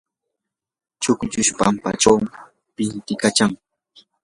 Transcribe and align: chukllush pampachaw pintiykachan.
chukllush 1.01 1.51
pampachaw 1.59 2.17
pintiykachan. 2.75 3.51